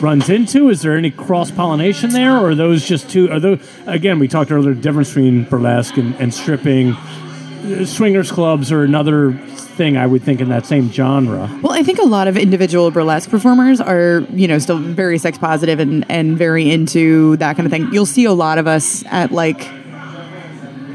[0.00, 0.68] runs into?
[0.68, 3.30] Is there any cross pollination there, or are those just two?
[3.30, 4.18] Are those again?
[4.18, 6.96] We talked earlier the difference between burlesque and, and stripping.
[7.84, 11.50] Swingers clubs are another thing I would think in that same genre.
[11.62, 15.36] Well, I think a lot of individual burlesque performers are, you know, still very sex
[15.38, 17.92] positive and, and very into that kind of thing.
[17.92, 19.68] You'll see a lot of us at like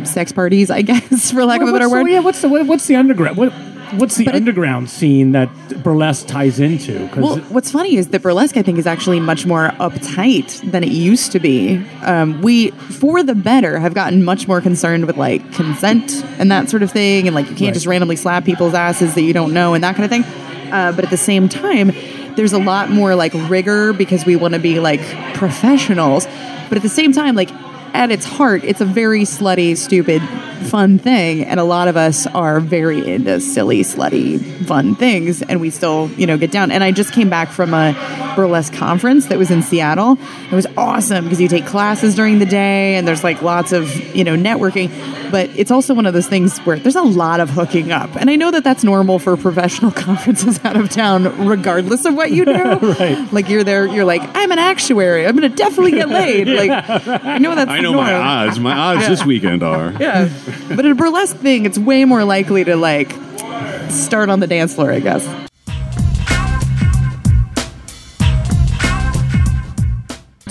[0.05, 2.07] sex parties, I guess, for lack of a What- better the- word.
[2.09, 3.37] yeah, what's the what, what's the underground?
[3.37, 3.51] What
[3.97, 5.49] what's the But it- underground scene that
[5.83, 7.09] burlesque ties into?
[7.17, 10.91] Well, what's funny is that burlesque, I think, is actually much more uptight than it
[10.91, 11.81] used to be.
[12.03, 16.69] Um, we, for the better, have gotten much more concerned with like consent and that
[16.69, 17.73] sort of thing, and like you can't Right.
[17.73, 20.23] just randomly slap people's asses that you don't know and that kind of thing.
[20.71, 21.91] Uh, but at the same time,
[22.35, 25.01] there's a lot more like rigor because we want to be like
[25.35, 26.25] professionals.
[26.69, 27.51] But at the same time, like
[27.93, 30.21] at its heart, it's a very slutty, stupid,
[30.63, 35.61] fun thing, and a lot of us are very into silly, slutty, fun things, and
[35.61, 36.71] we still, you know, get down.
[36.71, 37.93] And I just came back from a
[38.35, 40.17] burlesque conference that was in Seattle.
[40.51, 43.93] It was awesome because you take classes during the day, and there's like lots of,
[44.15, 44.89] you know, networking.
[45.31, 48.29] But it's also one of those things where there's a lot of hooking up, and
[48.29, 52.45] I know that that's normal for professional conferences out of town, regardless of what you
[52.45, 52.53] do.
[52.93, 53.33] Right.
[53.33, 55.25] Like you're there, you're like, I'm an actuary.
[55.25, 56.47] I'm gonna definitely get laid.
[56.53, 58.59] Like I know that's I know my odds.
[58.59, 59.91] My odds this weekend are.
[59.99, 60.29] Yeah.
[60.69, 63.11] But at a burlesque thing, it's way more likely to like
[63.89, 65.27] start on the dance floor, I guess.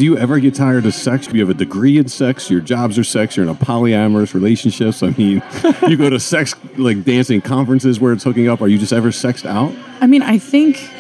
[0.03, 1.27] Do you ever get tired of sex?
[1.27, 2.51] Do you have a degree in sex?
[2.51, 3.37] Your jobs are sex.
[3.37, 5.03] You're in a polyamorous relationships.
[5.03, 5.43] I mean,
[5.88, 8.61] you go to sex like dancing conferences where it's hooking up.
[8.61, 9.73] Are you just ever sexed out?
[10.01, 10.91] I mean, I think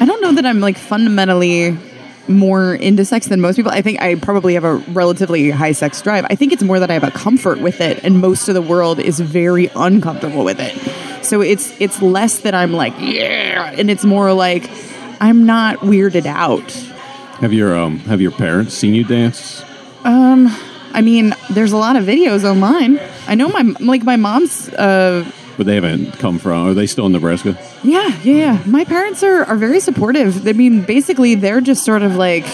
[0.00, 1.78] I don't know that I'm like fundamentally
[2.28, 3.72] more into sex than most people.
[3.72, 6.26] I think I probably have a relatively high sex drive.
[6.28, 8.62] I think it's more that I have a comfort with it and most of the
[8.62, 11.24] world is very uncomfortable with it.
[11.24, 14.70] So it's it's less that I'm like, yeah, and it's more like
[15.20, 16.70] I'm not weirded out.
[17.40, 19.64] Have your um have your parents seen you dance?
[20.04, 20.48] Um,
[20.92, 23.00] I mean, there's a lot of videos online.
[23.26, 26.68] I know my like my mom's uh But they haven't come from.
[26.68, 27.58] Are they still in Nebraska?
[27.82, 28.62] Yeah, yeah, yeah.
[28.64, 30.46] My parents are, are very supportive.
[30.46, 32.46] I mean, basically, they're just sort of like,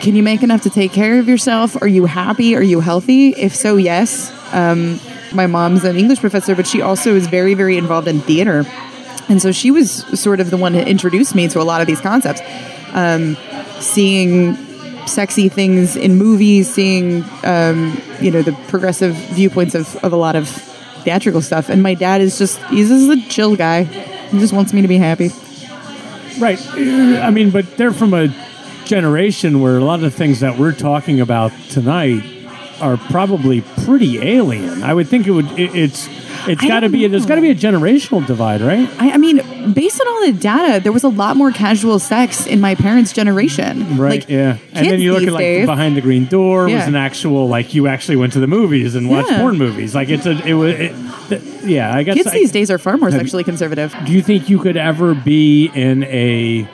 [0.00, 1.76] can you make enough to take care of yourself?
[1.82, 2.54] Are you happy?
[2.54, 3.30] Are you healthy?
[3.30, 4.32] If so, yes.
[4.54, 5.00] Um,
[5.34, 8.64] my mom's an English professor, but she also is very, very involved in theater.
[9.28, 11.88] And so she was sort of the one that introduced me to a lot of
[11.88, 12.40] these concepts.
[12.92, 13.36] Um,
[13.80, 14.56] seeing
[15.08, 20.36] sexy things in movies, seeing, um, you know, the progressive viewpoints of, of a lot
[20.36, 20.48] of
[21.08, 21.70] theatrical stuff.
[21.70, 23.84] And my dad is just, he's just a chill guy.
[23.84, 25.30] He just wants me to be happy.
[26.38, 26.60] Right.
[26.76, 28.28] I mean, but they're from a
[28.84, 32.22] generation where a lot of the things that we're talking about tonight
[32.82, 34.82] are probably pretty alien.
[34.82, 35.50] I would think it would.
[35.58, 36.08] It, it's
[36.48, 37.06] it's got to be.
[37.06, 38.88] There's got to be a generational divide, right?
[39.00, 42.46] I, I mean, based on all the data, there was a lot more casual sex
[42.46, 43.96] in my parents' generation.
[43.98, 44.20] Right.
[44.20, 44.58] Like, yeah.
[44.72, 47.74] And then you look at like days- behind the green door was an actual like
[47.74, 49.40] you actually went to the movies and watched Yeah.
[49.40, 49.94] porn movies.
[49.94, 50.94] Like it's a it was it,
[51.28, 51.94] th- yeah.
[51.94, 53.94] I guess Kids I- these days are far more sexually conservative.
[54.06, 56.68] Do you think you could ever be in a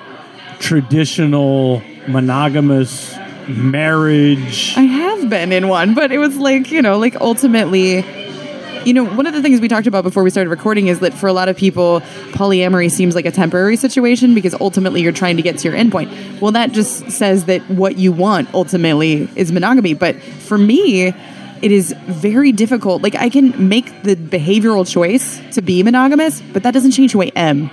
[0.60, 3.14] traditional monogamous
[3.48, 4.74] marriage?
[4.76, 8.02] I have been in one, but it was like, you know, like ultimately,
[8.84, 11.14] you know, one of the things we talked about before we started recording is that
[11.14, 12.00] for a lot of people,
[12.32, 16.40] polyamory seems like a temporary situation because ultimately you're trying to get to your endpoint.
[16.40, 19.94] Well, that just says that what you want ultimately is monogamy.
[19.94, 21.06] But for me,
[21.62, 23.02] it is very difficult.
[23.02, 27.22] Like, I can make the behavioral choice to be monogamous, but that doesn't change who
[27.22, 27.70] I am.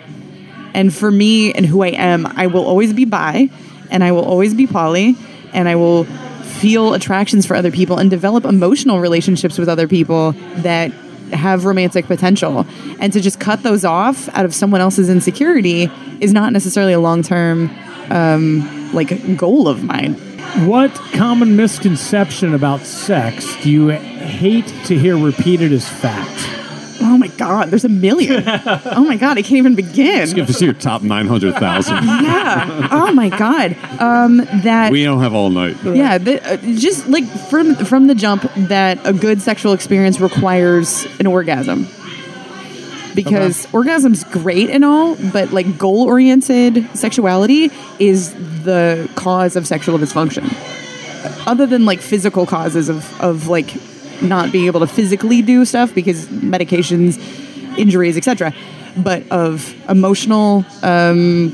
[0.73, 3.49] And for me and who I am, I will always be bi
[3.89, 5.17] and I will always be poly
[5.53, 6.07] and I will
[6.61, 10.91] feel attractions for other people and develop emotional relationships with other people that
[11.33, 12.67] have romantic potential.
[12.99, 16.99] And to just cut those off out of someone else's insecurity is not necessarily a
[16.99, 17.71] long term
[18.09, 20.13] um, like goal of mine.
[20.67, 26.60] What common misconception about sex do you hate to hear repeated as fact?
[27.03, 28.43] Oh my God, there's a million.
[28.47, 30.29] oh my God, I can't even begin.
[30.31, 31.97] Give us your top nine hundred thousand.
[32.21, 32.87] Yeah.
[32.91, 33.75] Oh my God.
[33.99, 34.91] Um, that.
[34.91, 35.75] we don't have all night.
[35.83, 41.05] Yeah, the, uh, just like from from the jump that a good sexual experience requires
[41.19, 41.87] an orgasm.
[43.15, 48.33] Because orgasm's great and all, but like goal oriented sexuality is
[48.63, 50.45] the cause of sexual dysfunction.
[51.45, 53.73] other than like physical causes of of like
[54.21, 57.17] not being able to physically do stuff because medications,
[57.77, 58.53] injuries, etc.,
[58.97, 61.53] but of emotional um,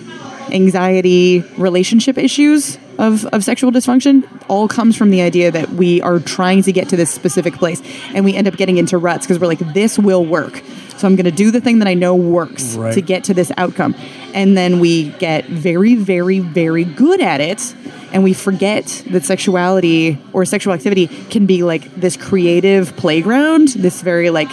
[0.51, 6.19] anxiety, relationship issues of, of sexual dysfunction all comes from the idea that we are
[6.19, 7.81] trying to get to this specific place
[8.15, 10.61] and we end up getting into ruts because we're like, this will work.
[10.97, 12.93] So I'm going to do the thing that I know works Right.
[12.95, 13.93] to get to this outcome.
[14.33, 17.75] And then we get very, very, very good at it.
[18.13, 24.01] And we forget that sexuality or sexual activity can be like this creative playground, this
[24.01, 24.49] very like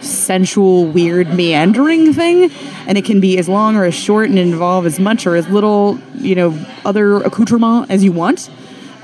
[0.00, 2.50] sensual, weird, meandering thing.
[2.86, 5.48] And it can be as long or as short and involve as much or as
[5.48, 8.50] little, you know, other accoutrement as you want.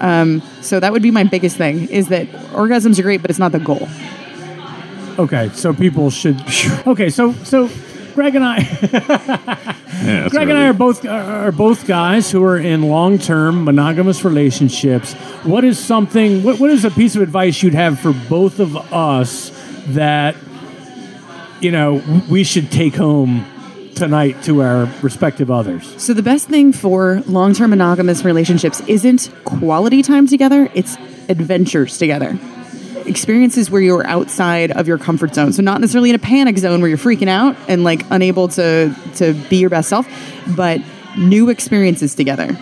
[0.01, 3.39] Um, so that would be my biggest thing is that orgasms are great, but it's
[3.39, 3.89] not the goal.
[5.19, 6.43] Okay, so people should.
[6.87, 7.69] Okay, so so
[8.15, 12.43] Greg and I, Yeah, that's Greg and I are both uh, are both guys who
[12.45, 15.13] are in long term monogamous relationships.
[15.45, 16.43] What is something?
[16.43, 19.51] What, what is a piece of advice you'd have for both of us
[19.89, 20.37] that
[21.61, 23.45] you know we should take home
[23.95, 26.03] tonight to our respective others?
[26.03, 30.97] So the best thing for long-term monogamous relationships isn't quality time together, it's
[31.29, 32.39] adventures together.
[33.11, 35.53] Experiences where you're outside of your comfort zone.
[35.53, 38.95] So not necessarily in a panic zone where you're freaking out and like unable to
[39.17, 40.07] to be your best self,
[40.57, 40.81] but
[41.19, 42.57] new experiences together.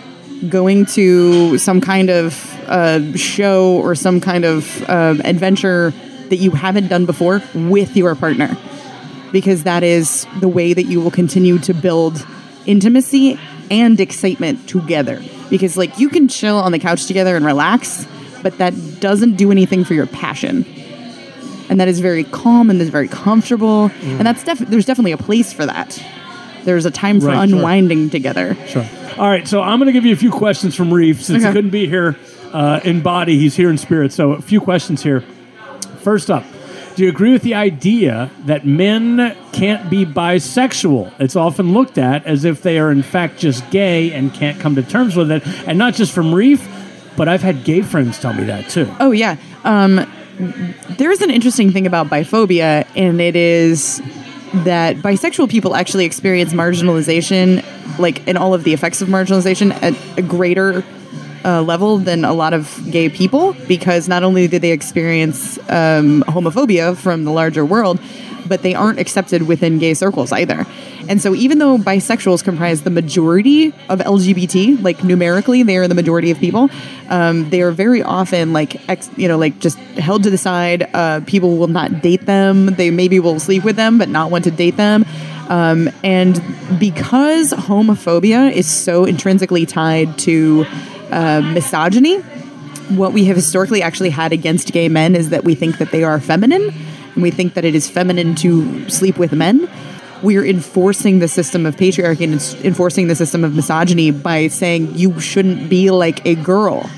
[0.49, 2.33] Going to some kind of
[2.67, 5.93] uh, show or some kind of uh, adventure
[6.29, 8.57] that you haven't done before with your partner
[9.31, 12.25] because that is the way that you will continue to build
[12.65, 15.21] intimacy and excitement together.
[15.51, 18.07] Because like you can chill on the couch together and relax,
[18.41, 20.65] but that doesn't do anything for your passion.
[21.69, 23.91] And that is very calm and is very comfortable.
[24.03, 26.03] And that's def- there's definitely a place for that.
[26.63, 27.57] There's a time for Right, sure.
[27.57, 28.57] unwinding together.
[28.67, 28.85] Sure.
[29.17, 31.51] All right, so I'm going to give you a few questions from Reef since he
[31.51, 32.15] couldn't be here
[32.53, 33.37] uh, in body.
[33.37, 34.11] He's here in spirit.
[34.13, 35.21] So a few questions here.
[36.01, 36.43] First up,
[36.95, 41.13] do you agree with the idea that men can't be bisexual?
[41.19, 44.75] It's often looked at as if they are in fact just gay and can't come
[44.75, 46.67] to terms with it, and not just from Reef,
[47.19, 48.89] but I've had gay friends tell me that too.
[49.01, 49.35] Oh yeah.
[49.65, 50.09] Um,
[50.97, 54.01] there's an interesting thing about biphobia, and it is
[54.63, 57.61] that bisexual people actually experience marginalization,
[57.99, 60.81] like in all of the effects of marginalization, at a greater
[61.43, 66.23] uh, level than a lot of gay people, because not only do they experience um,
[66.23, 67.99] homophobia from the larger world,
[68.47, 70.65] but they aren't accepted within gay circles either.
[71.09, 75.95] And so, even though bisexuals comprise the majority of LGBT, like numerically, they are the
[75.95, 76.69] majority of people.
[77.09, 80.87] Um, they are very often like, ex, you know, like just held to the side.
[80.93, 82.67] Uh, people will not date them.
[82.67, 85.03] They maybe will sleep with them, but not want to date them.
[85.49, 86.35] Um, and
[86.79, 90.63] because homophobia is so intrinsically tied to
[91.09, 92.19] uh, misogyny,
[92.89, 96.03] what we have historically actually had against gay men is that we think that they
[96.03, 96.71] are feminine
[97.15, 99.67] and we think that it is feminine to sleep with men.
[100.21, 105.19] We're enforcing the system of patriarchy and enforcing the system of misogyny by saying you
[105.19, 106.89] shouldn't be like a girl.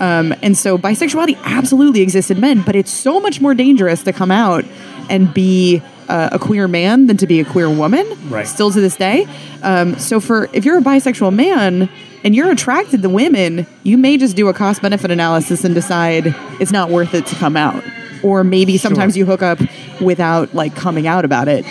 [0.00, 4.12] Um, and so bisexuality absolutely exists in men, but it's so much more dangerous to
[4.12, 4.64] come out
[5.08, 8.06] and be uh, a queer man than to be a queer woman.
[8.28, 8.46] Right.
[8.46, 9.26] Still to this day.
[9.62, 11.88] Um, so for if you're a bisexual man
[12.24, 16.34] and you're attracted to women, you may just do a cost benefit analysis and decide
[16.60, 17.82] it's not worth it to come out.
[18.22, 19.60] Or maybe sometimes you hook up
[20.00, 21.64] without like coming out about it.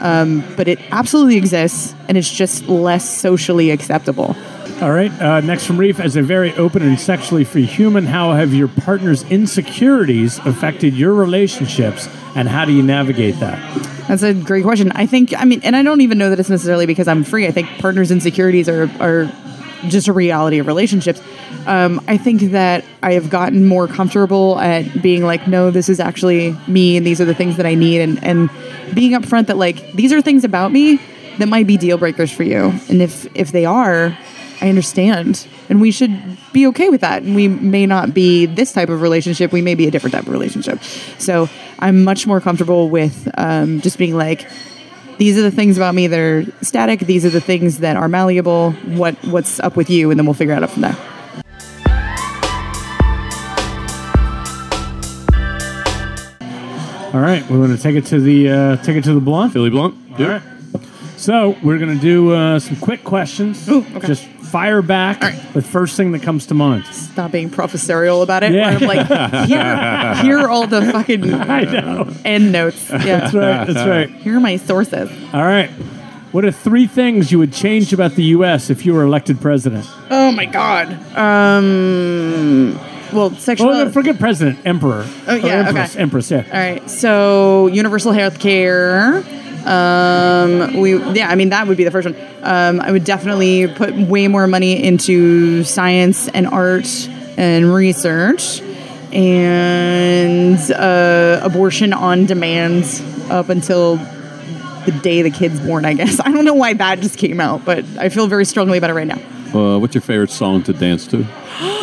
[0.00, 4.36] Um, but it absolutely exists, and it's just less socially acceptable.
[4.82, 5.10] All right.
[5.20, 8.68] Uh, next from Reef, as a very open and sexually free human, how have your
[8.68, 13.58] partner's insecurities affected your relationships, and how do you navigate that?
[14.06, 14.92] That's a great question.
[14.92, 17.46] I think, I mean, and I don't even know that it's necessarily because I'm free.
[17.46, 19.32] I think partners' insecurities are, are
[19.88, 21.20] just a reality of relationships.
[21.66, 25.98] Um, I think that I have gotten more comfortable at being like, no, this is
[25.98, 28.50] actually me, and these are the things that I need, and, and
[28.94, 31.00] being upfront that, like, these are things about me
[31.38, 32.72] that might be deal breakers for you.
[32.88, 34.16] And if, if they are,
[34.60, 35.46] I understand.
[35.68, 37.22] And we should be okay with that.
[37.22, 39.52] And we may not be this type of relationship.
[39.52, 40.82] We may be a different type of relationship.
[41.18, 41.48] So
[41.78, 44.48] I'm much more comfortable with um, just being like,
[45.18, 47.00] these are the things about me that are static.
[47.00, 48.72] These are the things that are malleable.
[48.72, 50.10] What what's up with you?
[50.10, 51.15] And then we'll figure it out from there.
[57.14, 59.52] All right, we're going to take it to the uh, take it to the blunt.
[59.52, 59.94] Philly Blunt.
[60.20, 60.42] All right.
[61.16, 63.66] So we're going to do uh, some quick questions.
[63.68, 64.06] Ooh, okay.
[64.06, 65.52] Just fire back All right.
[65.54, 66.84] the first thing that comes to mind.
[66.86, 68.52] Stop being professorial about it.
[68.52, 68.78] Yeah.
[68.78, 72.12] where I'm like, here, here are all the fucking I know.
[72.24, 72.90] end notes.
[72.90, 72.98] Yeah.
[73.30, 73.66] That's right.
[73.66, 74.10] That's right.
[74.10, 75.10] Here are my sources.
[75.32, 75.70] All right.
[76.32, 78.68] What are three things you would change about the U.S.
[78.68, 79.88] if you were elected president?
[80.10, 80.92] Oh my god.
[81.16, 82.78] Um,
[83.12, 83.70] well, sexual.
[83.70, 85.04] Oh, forget president, emperor.
[85.26, 86.02] Oh, Or yeah, empress, okay.
[86.02, 86.30] empress.
[86.30, 86.44] Yeah.
[86.46, 86.88] All right.
[86.90, 89.22] So universal health care.
[89.66, 92.16] Um, we yeah, I mean that would be the first one.
[92.42, 96.86] Um, I would definitely put way more money into science and art
[97.36, 98.60] and research
[99.12, 102.84] and uh, abortion on demand
[103.28, 103.96] up until
[104.84, 105.84] the day the kid's born.
[105.84, 108.78] I guess I don't know why that just came out, but I feel very strongly
[108.78, 109.18] about it right now.
[109.52, 111.26] Uh, what's your favorite song to dance to?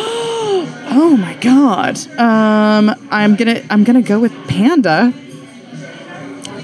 [0.96, 1.96] Oh my god.
[2.18, 5.12] Um, I'm gonna I'm gonna go with Panda.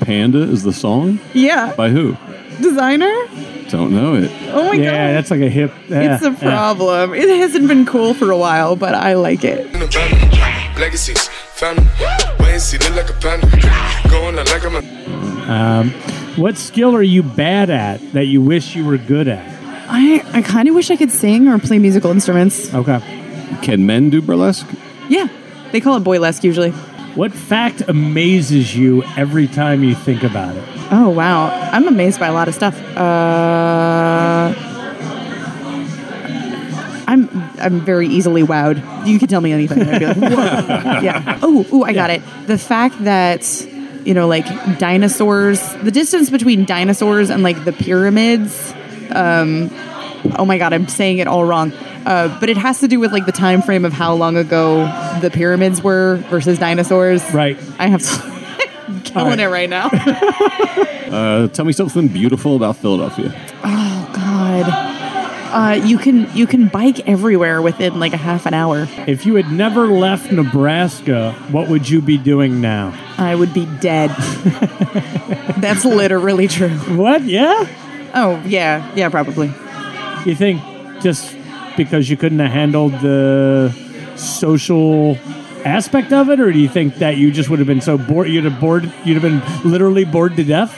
[0.00, 1.18] Panda is the song?
[1.34, 2.14] Yeah, By who?
[2.58, 3.70] Desiigner.
[3.70, 4.30] Don't know it.
[4.52, 4.82] Oh my god.
[4.82, 5.72] Yeah, that's like a hip.
[5.88, 6.38] yeah, It's a yeah.
[6.38, 7.14] problem.
[7.14, 9.66] It hasn't been cool for a while, but I like it.
[9.72, 10.80] in the van.
[10.80, 11.84] Legacies, family.
[12.40, 13.46] Wait and see, look like a panda.
[14.10, 15.52] Going out like I'm a.
[15.52, 15.90] Um,
[16.36, 19.46] what skill are you bad at that you wish you were good at?
[19.92, 22.72] I, I kind of wish I could sing or play musical instruments.
[22.72, 23.00] Okay.
[23.62, 24.66] Can men do burlesque?
[25.08, 25.28] Yeah,
[25.72, 26.70] they call it boylesque usually.
[27.14, 30.64] What fact amazes you every time you think about it?
[30.92, 32.80] Oh wow, I'm amazed by a lot of stuff.
[32.96, 34.54] Uh,
[37.08, 37.28] I'm
[37.60, 39.06] I'm very easily wowed.
[39.06, 39.82] You could tell me anything.
[39.82, 40.28] I'd be like, Whoa.
[41.02, 41.38] yeah.
[41.42, 42.22] Oh, ooh, I got it.
[42.46, 43.66] The fact that
[44.04, 44.46] you know, like
[44.78, 48.72] dinosaurs, the distance between dinosaurs and like the pyramids.
[49.10, 49.70] Um,
[50.36, 51.72] oh my god, I'm saying it all wrong.
[52.06, 54.84] Uh, but it has to do with like the time frame of how long ago
[55.20, 57.22] the pyramids were versus dinosaurs.
[57.32, 57.58] Right.
[57.78, 58.30] I have to.
[59.04, 59.38] Killing All right.
[59.40, 59.88] it right now.
[61.10, 63.34] Uh, tell me something beautiful about Philadelphia.
[63.64, 64.66] Oh God.
[65.52, 68.86] Uh, you can you can bike everywhere within like a half an hour.
[69.08, 72.96] If you had never left Nebraska, what would you be doing now?
[73.18, 74.10] I would be dead.
[75.58, 76.68] That's literally true.
[76.96, 77.24] What?
[77.24, 77.66] Yeah?
[78.14, 79.52] Oh yeah, yeah, probably.
[80.26, 80.62] You think
[81.00, 81.36] just
[81.76, 83.72] because you couldn't have handled the
[84.16, 85.16] social
[85.64, 88.28] aspect of it, or do you think that you just would have been so bored?
[88.28, 88.92] You'd have bored.
[89.04, 90.76] You'd have been literally bored to death.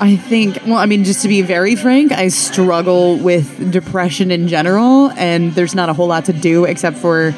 [0.00, 0.58] I think.
[0.66, 5.52] Well, I mean, just to be very frank, I struggle with depression in general, and
[5.54, 7.34] there's not a whole lot to do except for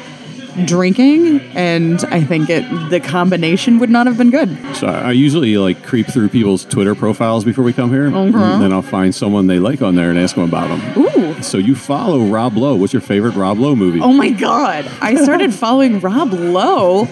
[0.65, 4.57] drinking, and I think it the combination would not have been good.
[4.75, 8.37] So I I usually like creep through people's Twitter profiles before we come here, Uh-huh.
[8.37, 10.81] and then I'll find someone they like on there and ask them about them.
[11.03, 11.41] Ooh.
[11.41, 12.75] So you follow Rob Lowe.
[12.75, 13.99] What's your favorite Rob Lowe movie?
[14.01, 14.89] Oh my god!
[15.01, 17.07] I started following Rob Lowe.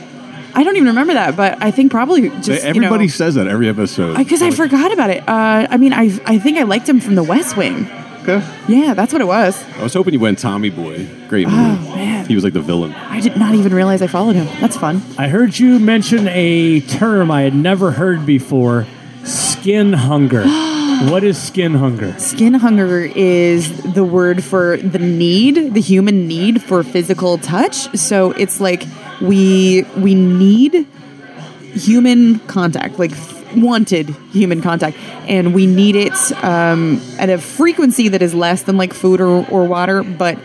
[0.58, 3.47] I don't even remember that, but I think probably just Everybody you know, says that
[3.47, 4.15] every episode.
[4.17, 5.21] because I, forgot about it.
[5.27, 7.88] Uh, I mean, I I think I liked him from The West Wing.
[8.28, 8.44] Okay.
[8.68, 9.64] Yeah, that's what it was.
[9.78, 11.08] I was hoping you went Tommy Boy.
[11.28, 11.92] Great oh, movie.
[11.92, 12.92] Oh man, He was like the villain.
[12.94, 14.48] I did not even realize I followed him.
[14.60, 15.04] That's fun.
[15.16, 18.88] I heard you mention a term I had never heard before:
[19.24, 20.44] skin hunger.
[21.12, 22.18] what is skin hunger?
[22.18, 27.96] Skin hunger is the word for the need, the human need for physical touch.
[27.96, 28.86] So it's like
[29.22, 30.88] we we need
[31.74, 36.13] human contact, like f- wanted human contact, and we need it
[36.44, 40.38] um, at a frequency that is less than like food or, or water, but.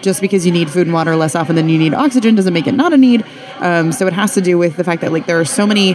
[0.00, 2.68] Just because you need food and water less often than you need oxygen doesn't make
[2.68, 3.24] it not a need.
[3.58, 5.94] Um, so it has to do with the fact that like there are so many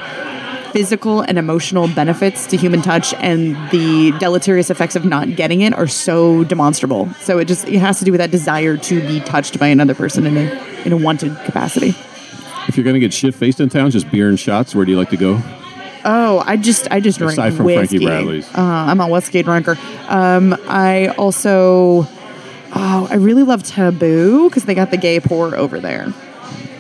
[0.73, 5.73] physical and emotional benefits to human touch and the deleterious effects of not getting it
[5.73, 9.21] are so demonstrable so it just it has to do with that desire to be
[9.21, 11.95] touched by another person in a in a wanted capacity
[12.67, 14.73] If you're gonna get shit faced in town, just beer and shots.
[14.73, 15.41] Where do you like to go?
[16.05, 17.97] Oh i just i just drink Aside from whiskey.
[17.97, 18.47] Frankie Bradley's.
[18.53, 19.77] uh, i'm a whiskey drinker
[20.09, 22.05] um i also
[22.75, 26.07] oh i really love Tabu because they got the gay pour over there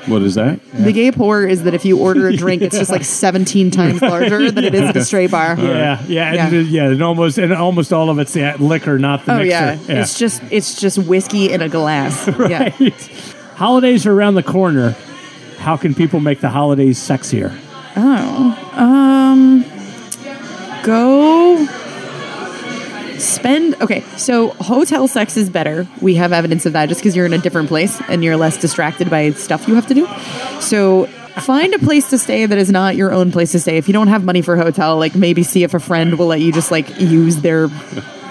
[0.07, 0.59] What is that?
[0.73, 4.01] the gay pour is that if you order a drink it's just like 17 times
[4.01, 6.59] larger than it is at a straight bar Yeah, yeah, and, Yeah.
[6.59, 9.49] uh, yeah, and almost and almost all of it's the liquor, not the Oh mixer.
[9.49, 9.77] yeah.
[10.01, 12.27] it's just it's just whiskey in a glass.
[12.49, 12.71] Yeah.
[12.77, 12.93] Right.
[13.55, 14.95] Holidays are around the corner.
[15.59, 17.51] How can people make the holidays sexier?
[19.33, 19.65] Um,
[20.83, 21.65] go
[23.17, 23.81] spend.
[23.81, 25.87] Okay, so hotel sex is better.
[26.01, 28.57] We have evidence of that just because you're in a different place and you're less
[28.57, 30.07] distracted by stuff you have to do.
[30.61, 31.09] So.
[31.33, 33.77] Find a place to stay that is not your own place to stay.
[33.77, 36.27] If you don't have money for a hotel, like maybe see if a friend will
[36.27, 37.69] let you just like use their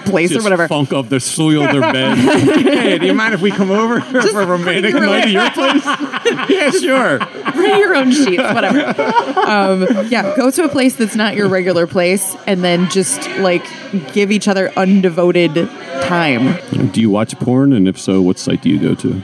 [0.05, 0.67] place or Just whatever.
[0.67, 2.17] funk up their soil their bed.
[2.17, 4.01] hey, do you mind if we come over
[4.31, 5.85] for a romantic night at your place?
[6.49, 7.19] yeah, sure.
[7.53, 8.79] bring your own sheets, whatever.
[9.47, 13.65] Um, yeah, go to a place that's not your regular place, and then just like
[14.13, 15.67] give each other undevoted
[16.07, 16.89] time.
[16.91, 17.73] Do you watch porn?
[17.73, 19.21] And if so, what site do you go to?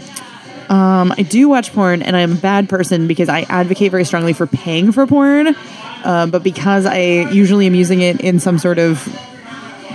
[0.74, 4.34] Um, I do watch porn, and I'm a bad person because I advocate very strongly
[4.34, 5.56] for paying for porn.
[6.04, 6.98] Um, but because I
[7.32, 9.06] usually am using it in some sort of,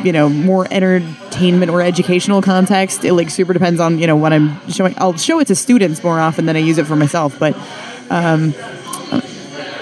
[0.05, 3.05] you know, more entertainment or educational context.
[3.05, 4.95] It like super depends on you know what I'm showing.
[4.99, 7.57] I'll show it to students more often than I use it for myself, but
[8.11, 8.53] um,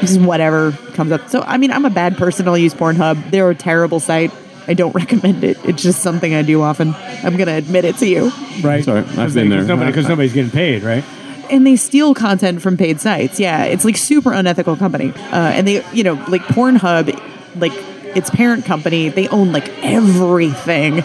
[0.01, 1.29] just whatever comes up.
[1.29, 2.49] So I mean, I'm a bad person.
[2.49, 3.31] I'll use Pornhub.
[3.31, 4.33] They're a terrible site.
[4.69, 5.59] I don't recommend it.
[5.65, 6.95] It's just something I do often.
[6.95, 8.33] I'm gonna admit it to you.
[8.63, 8.85] Right.
[8.85, 9.65] Sorry, I've been there.
[9.65, 11.05] Because nobody's getting paid, right?
[11.51, 13.39] and they steal content from paid sites.
[13.39, 15.11] Yeah, it's like super unethical company.
[15.11, 17.15] Uh, and they, you know, like Pornhub,
[17.61, 17.73] like
[18.17, 21.03] its parent company, they own like everything.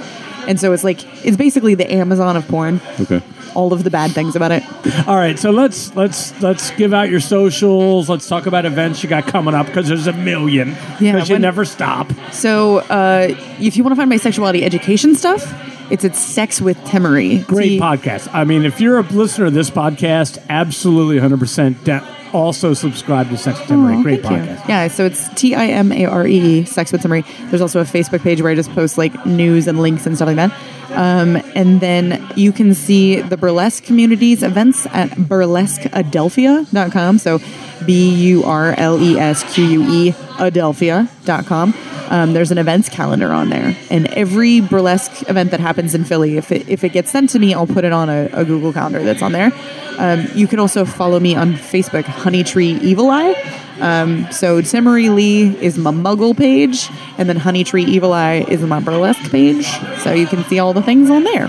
[0.47, 2.79] And so it's like it's basically the Amazon of porn.
[2.99, 3.21] Okay.
[3.53, 4.63] All of the bad things about it.
[5.07, 8.07] All right, so let's let's let's give out your socials.
[8.07, 10.69] Let's talk about events you got coming up because there's a million.
[10.99, 12.11] Yeah, because you never stop.
[12.31, 13.29] So uh,
[13.59, 15.43] if you want to find my sexuality education stuff,
[15.91, 17.47] it's at Sex with Timaree.
[17.47, 18.29] Great T- podcast.
[18.31, 21.39] I mean, if you're a listener of this podcast, absolutely 100.
[21.39, 22.07] percent de-
[22.37, 23.95] Also subscribe to Sex Memory.
[23.95, 24.69] Aw, Great podcast.
[24.69, 27.25] Yeah, so it's T I M A R E, Sex with Timaree.
[27.49, 30.27] There's also a Facebook page where I just post like news and links and stuff
[30.27, 30.51] like that.
[30.91, 37.17] Um, and then you can see the burlesque communities events at burlesqueadelphia.com.
[37.17, 37.39] So
[37.85, 41.73] B U R L E S Q U E Adelphia.com.
[42.09, 46.37] Um, there's an events calendar on there, and every burlesque event that happens in Philly,
[46.37, 48.71] if it, if it gets sent to me, I'll put it on a, a Google
[48.71, 49.51] calendar that's on there.
[49.97, 53.31] Um, you can also follow me on Facebook, Honey Tree Evil Eye.
[53.79, 58.61] Um, so Timaree Leigh is my Muggle page, and then Honey Tree Evil Eye is
[58.63, 59.65] my burlesque page.
[60.01, 61.47] So you can see all the things on there.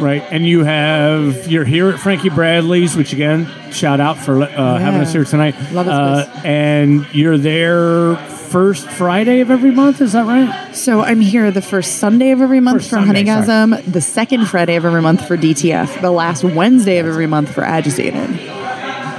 [0.00, 4.78] Right, and you have you're here at Frankie Bradley's, which again, shout out for uh,
[4.78, 5.54] having us here tonight.
[5.70, 10.00] Love uh, and you're there first Friday of every month.
[10.00, 10.74] Is that right?
[10.74, 14.46] So I'm here the first Sunday of every month First for Sunday, Honeygasm, the second
[14.46, 18.57] Friday of every month for DTF, the last Wednesday of every month for Agitated,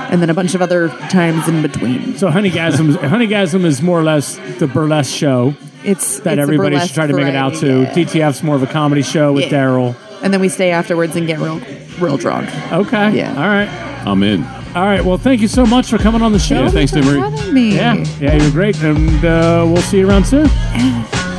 [0.09, 2.17] and then a bunch of other times in between.
[2.17, 5.53] So Honeygasm, Honeygasm is more or less the burlesque show
[5.83, 7.83] It's that it's everybody should try to make it out to.
[7.85, 8.07] variety, yeah.
[8.29, 9.63] DTF's more of a comedy show with Yeah.
[9.65, 9.95] Daryl.
[10.21, 11.61] And then we stay afterwards and get real,
[11.99, 12.49] real drunk.
[12.73, 13.15] Okay.
[13.15, 13.31] Yeah.
[13.41, 13.69] All right.
[14.05, 14.43] I'm in.
[14.75, 15.03] All right.
[15.03, 16.63] Well, thank you so much for coming on the show.
[16.63, 17.31] Yeah, thanks, for Timaree.
[17.37, 17.75] having me.
[17.75, 17.95] Yeah.
[18.19, 20.47] Yeah, you're great, and uh, we'll see you around soon.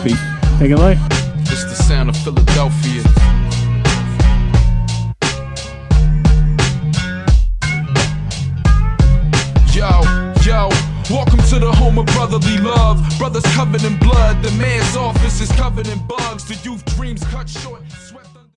[0.03, 0.19] Peace.
[0.59, 0.99] Take it light.
[1.43, 3.03] It's the sound of Philadelphia.
[12.05, 12.99] Brotherly love.
[13.19, 16.45] Brothers covered in blood, the man's office is covered in bugs.
[16.45, 17.83] The youth dreams cut short.